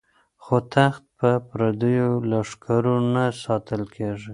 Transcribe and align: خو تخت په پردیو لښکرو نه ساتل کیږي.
خو 0.43 0.55
تخت 0.73 1.03
په 1.17 1.29
پردیو 1.49 2.09
لښکرو 2.29 2.95
نه 3.13 3.23
ساتل 3.43 3.81
کیږي. 3.95 4.29